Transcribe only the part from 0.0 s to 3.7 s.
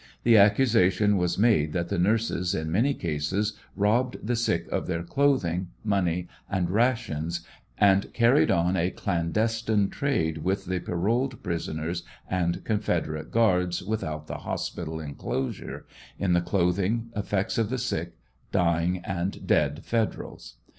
The accusation was made that the nurses in many cases